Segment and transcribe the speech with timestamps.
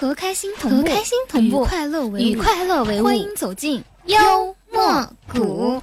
[0.00, 5.82] 和开心同步，和开心同步与快乐为伍与快乐为伍欢迎走进幽默谷。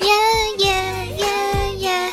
[0.00, 0.06] 耶
[0.58, 0.66] 耶
[1.16, 1.26] 耶
[1.78, 2.12] 耶！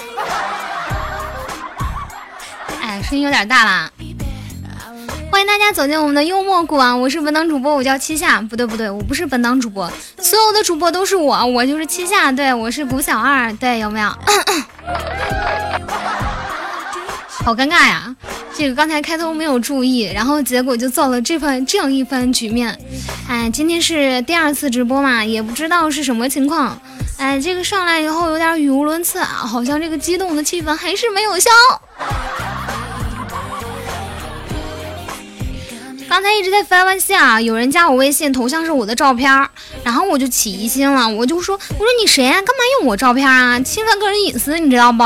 [2.81, 3.91] 哎，声音有点大啦。
[5.37, 6.96] 欢迎大家走进我们的幽默谷啊！
[6.96, 8.41] 我是本档主播，我叫七夏。
[8.41, 9.87] 不对不对，我不是本档主播，
[10.19, 12.32] 所有的主播都是我，我就是七夏。
[12.32, 13.54] 对，我是谷小二。
[13.54, 14.10] 对，有没有？
[17.46, 18.15] 好尴尬呀！
[18.55, 22.75] 这个刚才开头没有注意，然后结果就造了这番这样一番局面。
[23.29, 26.82] 哎，今天是第二次直播嘛，也不知道是什么情况。
[27.19, 31.51] 哎，这个上来以后有点语无伦次啊，好像这个激动的气氛还是没有消。
[36.17, 39.31] 刚才一直在翻微信啊，有人加我微信，头像是我的照片，
[39.83, 43.59] 然后我就起疑心了，我就说，我说你谁啊、干嘛用我照片啊？
[43.59, 45.03] 侵犯个人隐私，你知道不？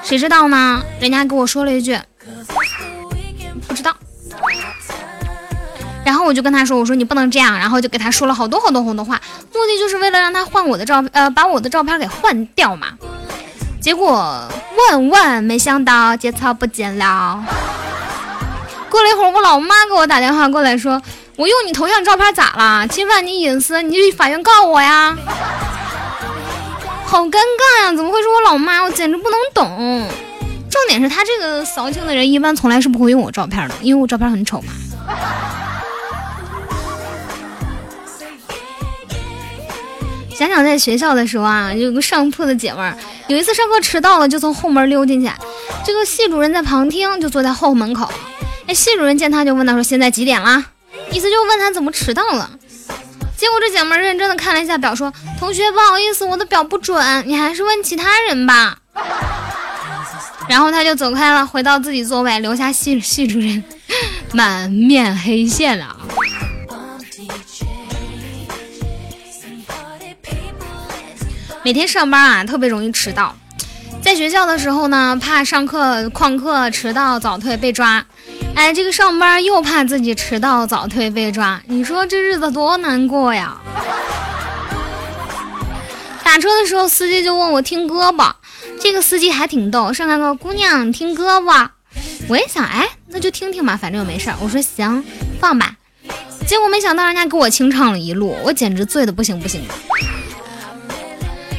[0.00, 0.80] 谁知道呢？
[1.00, 1.98] 人家给我说了一句，
[3.66, 3.92] 不知道。
[6.04, 9.20] 然后我就跟他说，我说你不能这样，然后就给他说了好多好多好多话，
[9.52, 12.96] 目的就是为了让他换我的照，呃，把我的照片给换掉嘛。
[13.80, 14.48] 结果
[14.88, 17.42] 万万没想到，节操不见了。
[18.90, 21.00] 过了一会儿，我老妈给我打电话过来说
[21.36, 22.86] ：“我用你头像照片咋了？
[22.88, 25.16] 侵犯你隐私，你去法院告我呀！”
[27.06, 27.92] 好尴尬呀！
[27.96, 28.82] 怎么会是我老妈？
[28.82, 30.08] 我简直不能懂。
[30.70, 34.72] 重点是他这个骚情的人，一般从来是不会用我照片的，因为我照片很丑嘛。
[40.34, 45.30] 想想在学校的时候啊，有个上铺的姐们儿，有一次上课迟到了，就从后门溜进去。
[45.84, 48.08] 这个系主任在旁听，就坐在后门口。
[48.68, 50.62] 哎，系主任见他就问他说：“现在几点了？”
[51.10, 52.50] 意思就问他怎么迟到了。
[53.34, 58.76] 结果这姐们认真的看了一下表，说：“同学，不好意思，我的表不准，你还是问其他人吧。”
[60.50, 63.64] 然后他就走开了，回到自己座位，留下系系主任
[64.34, 65.96] 满面黑线啊。
[71.62, 73.34] 每天上班啊，特别容易迟到。
[74.02, 78.04] 在学校的时候呢，怕上课旷课迟到早退被抓。
[78.58, 83.56] 哎，这个上班又怕自己迟到早退被抓，你说这日子多难过呀！
[86.24, 88.38] 打车的时候，司机就问我听歌吧，
[88.80, 91.74] 这个司机还挺逗，上来个姑娘听歌吧。
[92.28, 94.36] 我一想，哎，那就听听吧，反正又没事儿。
[94.40, 95.04] 我说行，
[95.40, 95.76] 放吧。
[96.44, 99.74] 结果没想到人家给我清唱了一路，我简直醉的不行不行的。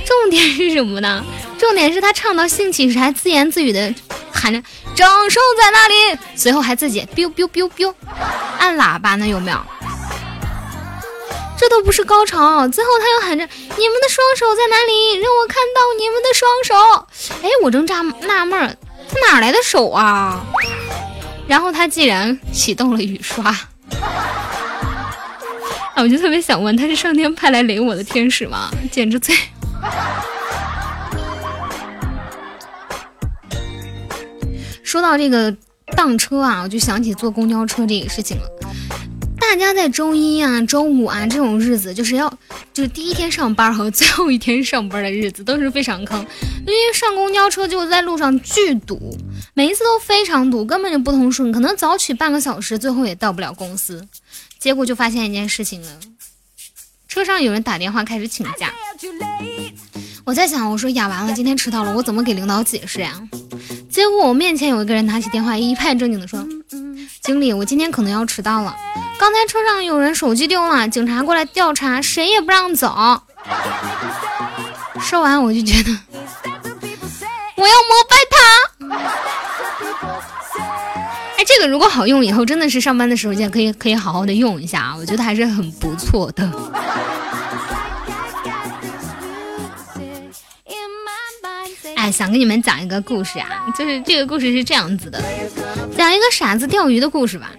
[0.06, 1.24] 重点是什么呢？
[1.60, 3.94] 重点是他唱到兴起时还自言自语的
[4.32, 4.60] 喊着
[4.96, 7.94] “掌声在哪里”，随后还自己 biu biu biu biu
[8.58, 9.60] 按喇叭呢，有没有？
[11.60, 13.44] 这都不是高潮，最后他又喊着
[13.78, 15.20] “你们的双手在哪里？
[15.20, 16.74] 让我看到你们的双手！”
[17.44, 18.74] 哎，我正纳纳闷儿，
[19.10, 20.42] 他哪来的手啊？
[21.46, 23.58] 然后他竟然启动了雨刷，啊，
[25.98, 28.72] 我就特别想问，他是上天派来雷我的天使吗？
[28.90, 29.36] 简直最。
[34.90, 35.56] 说到这个
[35.96, 38.50] 当车啊，我就想起坐公交车这个事情了。
[39.40, 42.28] 大家在周一啊、周五啊这种日子，就是要
[42.74, 46.20] 就是第一天上班和最后一天上班的日子都是非常坑，
[46.66, 49.16] 因为上公交车就在路上巨堵，
[49.54, 54.04] 每一次都非常堵，根本就不通顺，可能早取半个小时，最后也到不了公司。
[54.58, 56.00] 结果就发现一件事情了，
[57.08, 58.74] 车上有人打电话开始请假。
[60.26, 63.22] 我在想，我说呀，完了，今天迟到了，我怎么给领导解释呀？
[64.00, 66.40] 结果我面前有一个人拿起电话，一派正经的说
[67.22, 68.74] ：“经理，我今天可能要迟到了。
[69.20, 73.22] 刚才车上有人手机丢了，警察过来调查，谁也不让走。”
[75.04, 75.92] 说完我就觉得
[77.58, 78.38] 我要膜拜他。
[81.38, 86.50] 哎，这个如果好用，以后真的是上班的时候就可以可以好好的用一下啊，我觉得还是很不错的。
[92.00, 95.22] 哎，想跟你们讲一个故事啊，就是这个故事是这样子的，
[95.98, 97.52] 讲一个傻子钓鱼的故事吧。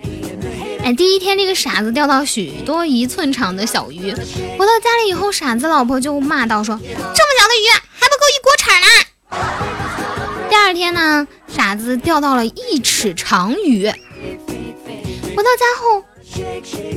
[0.82, 8.86] 哎，第一天这个傻子钓到许多一寸长的小鱼，回到家里以后，傻子老婆就骂道说：“这么小的鱼还不够一锅铲呢。”
[10.48, 16.02] 第二天呢，傻子钓到了一尺长鱼，回到家后，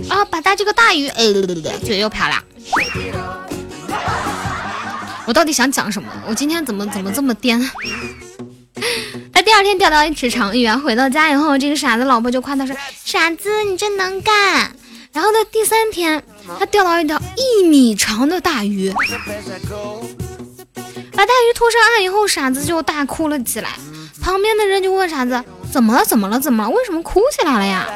[0.07, 1.25] 啊，把他这个大鱼，哎，
[1.84, 2.42] 嘴又瓢了。
[5.25, 6.10] 我到底想讲什么？
[6.28, 7.60] 我今天怎么怎么这么颠？
[9.31, 12.75] 他第二天钓到一尺长鱼，回到家以后，这个傻子老婆就夸他说
[13.06, 14.75] ：“傻子，你真能干。”
[15.14, 16.22] 然后呢，第三天
[16.60, 18.98] 他钓到一条一米长的大鱼，把
[21.26, 23.69] 大鱼拖上岸以后，傻子就大哭了起来。
[24.22, 26.04] 旁边的人就问傻子：“怎么了？
[26.04, 26.40] 怎么了？
[26.40, 26.69] 怎么了？
[26.69, 27.88] 为什么哭起来了呀？”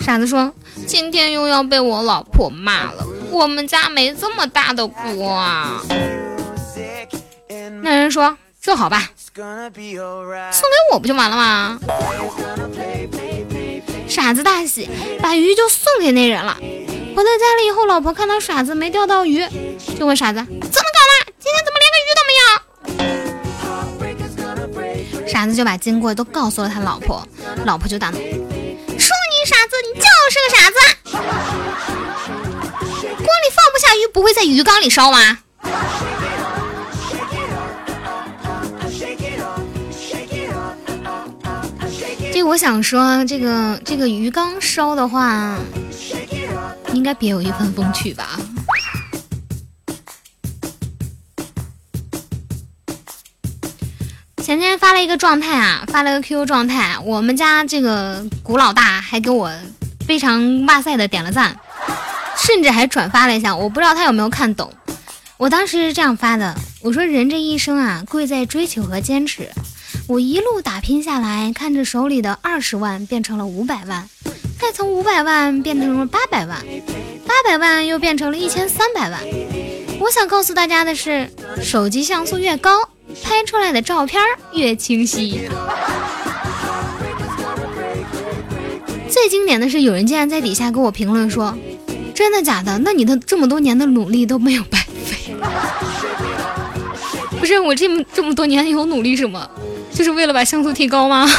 [0.00, 0.52] 傻子说
[0.86, 3.06] ：“今天又要被我老婆骂了。
[3.30, 5.82] 我们家没这么大的锅啊。”
[7.82, 9.50] 那人说：“这好吧，送给
[10.92, 11.78] 我不就完了吗？”
[14.08, 14.90] 傻子大喜，
[15.22, 16.56] 把鱼就送给那人了。
[16.60, 19.46] 回到家里以后，老婆看到傻子没钓到鱼，
[19.98, 21.32] 就问傻子：“怎么搞的？
[21.38, 22.42] 今天怎么连个鱼都没有？”
[25.28, 27.24] 傻子就把经过都告诉了他老婆，
[27.64, 28.26] 老婆就大怒：“说
[29.30, 30.76] 你傻子，你就是个傻子！
[33.16, 35.38] 锅里放不下鱼，不会在鱼缸里烧吗？”
[42.40, 45.58] 这我想说，这个这个鱼缸烧的话，
[46.94, 48.40] 应该别有一番风趣吧。
[54.42, 59.52] 前天发了一个状态啊，发了个 QQ 状态，我们家这个古老大还给我
[60.06, 61.54] 非常哇塞的点了赞，
[62.38, 64.72] 甚至还转发了一下，我不知道他有没有看懂。
[65.36, 69.50] 我当时是这样发的，我说人这一生啊，贵在追求和坚持。
[70.10, 74.10] 我一路打拼下来，看着手里的二十万变成了五百万，
[74.60, 76.58] 再从五百万变成了八百万，
[77.24, 79.20] 八百万又变成了一千三百万。
[80.00, 81.30] 我想告诉大家的是，
[81.62, 82.72] 手机像素越高，
[83.22, 84.20] 拍出来的照片
[84.52, 85.48] 越清晰。
[89.08, 91.56] 最经典的是，有人竟然在底下给我评论说
[92.12, 92.76] ：“真的假的？
[92.78, 95.36] 那你的这么多年的努力都没有白费？”
[97.38, 99.48] 不是我这么这么多年有努力什么？
[100.00, 101.28] 就是为了把像素提高吗？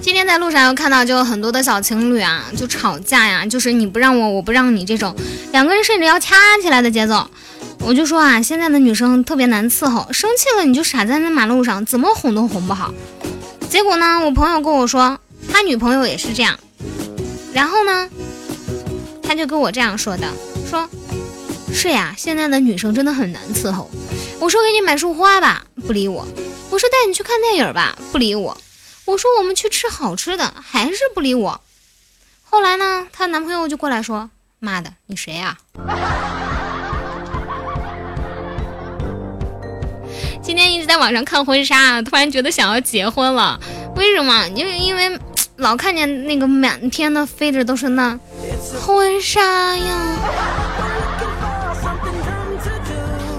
[0.00, 5.14] 今天在路上又看到，就很多的小情侣啊，就吵架呀，就是你不让我，我不让你这种，
[5.52, 7.28] 两个人甚至要掐起来的节奏。
[7.80, 12.94] 我就说啊，现在的女生特别难伺候，生气了你就傻在那马路上，怎么哄都哄不好。
[13.68, 15.18] 结果呢，我朋友跟我说，
[15.52, 16.58] 他女朋友也是这样，
[17.52, 18.08] 然后呢，
[19.22, 20.26] 他就跟我这样说的，
[20.70, 20.88] 说。
[21.78, 23.90] 是呀，现在的女生真的很难伺候。
[24.40, 26.24] 我说给你买束花吧，不理我；
[26.70, 28.56] 我说带你去看电影吧，不理我；
[29.04, 31.60] 我说我们去吃好吃的，还是不理我。
[32.42, 35.58] 后来呢，她男朋友就过来说：“妈的，你谁呀？”
[40.42, 43.60] 今天一直在网上看婚纱，突然觉得想要结婚了。
[43.96, 44.48] 为什么？
[44.54, 45.20] 因为因为
[45.56, 48.18] 老看见那个满天的飞着都是那
[48.80, 50.16] 婚纱呀。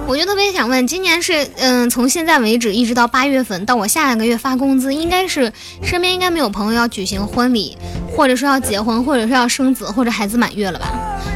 [0.08, 5.52] 我就特别想问，今年是嗯，从现在为止一直到八月份，到我下个月发工资，应该是
[5.84, 7.78] 身边应该没有朋友要举行婚礼，
[8.10, 10.94] 或者说要结婚，或者说要生子，或者孩子满月了吧？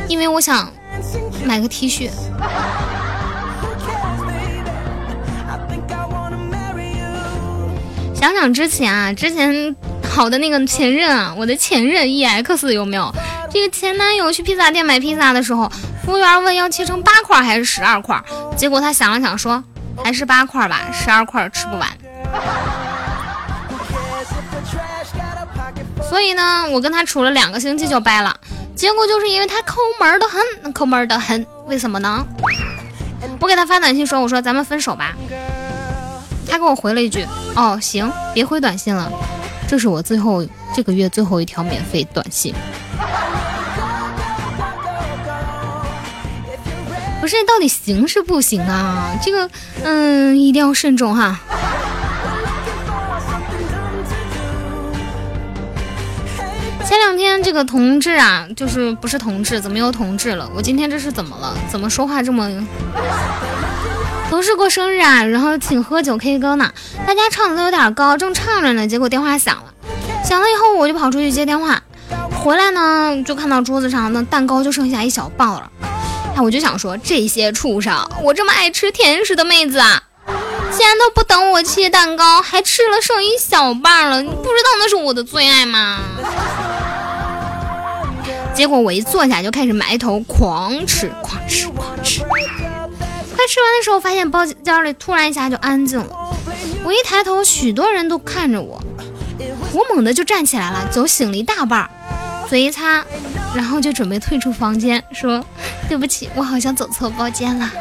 [0.07, 0.71] 因为我想
[1.43, 2.09] 买个 T 恤。
[8.15, 13.13] 想想之前啊，之前好的那个前任啊，我的前任 EX 有没有？
[13.53, 15.71] 这个前男友去披萨店买披萨的时候。
[16.03, 18.19] 服务员问要切成八块还是十二块，
[18.57, 19.63] 结果他想了想说
[20.03, 21.87] 还是八块吧，十二块吃不完。
[26.09, 28.35] 所以呢，我跟他处了两个星期就掰了，
[28.75, 31.45] 结果就是因为他抠门的很，抠门的很。
[31.67, 32.25] 为什么呢？
[33.39, 35.13] 我给他发短信说，我说咱们分手吧。
[36.49, 37.23] 他给我回了一句，
[37.55, 39.07] 哦行，别回短信了，
[39.67, 40.43] 这是我最后
[40.75, 42.55] 这个月最后一条免费短信。
[47.21, 49.15] 不是，到底行是不行啊？
[49.23, 49.47] 这个，
[49.83, 51.39] 嗯，一定要慎重哈。
[56.83, 60.49] 前两天这个同志啊，就是不是同志，怎么又同志了？
[60.55, 61.55] 我今天这是怎么了？
[61.69, 62.49] 怎么说话这么？
[64.29, 66.73] 同事过生日啊，然后请喝酒 K 歌呢，
[67.05, 69.65] 大家唱的都有点高，正唱着呢，结果电话响了，
[70.25, 71.81] 响了以后我就跑出去接电话，
[72.43, 75.71] 回来呢就看到桌子上那蛋糕就剩下一小半了。
[76.41, 77.95] 我就想说，这些畜生！
[78.23, 80.01] 我这么爱吃甜食的妹子啊，
[80.71, 84.21] 竟然都不等我切蛋糕，还吃了剩一小半了。
[84.21, 85.99] 你不知道那是我的最爱吗？
[88.53, 92.21] 结果我一坐下就开始埋头狂吃，狂吃，狂吃。
[92.21, 96.07] 快吃完的时候，发现包间里突然一下就安静了。
[96.83, 98.81] 我一抬头，许多人都看着我，
[99.73, 101.89] 我猛地就站起来了，酒醒了一大半。
[102.51, 103.01] 嘴一擦，
[103.55, 105.41] 然后就准备退出房间，说
[105.87, 107.71] 对不起，我好像走错包间了。